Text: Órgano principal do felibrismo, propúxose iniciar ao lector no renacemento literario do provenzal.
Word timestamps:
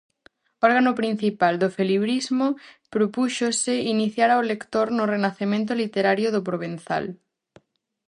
Órgano 0.67 0.91
principal 1.01 1.53
do 1.61 1.69
felibrismo, 1.77 2.47
propúxose 2.95 3.73
iniciar 3.95 4.29
ao 4.31 4.47
lector 4.51 4.87
no 4.97 5.03
renacemento 5.13 5.71
literario 5.83 6.27
do 6.35 6.41
provenzal. 6.47 7.05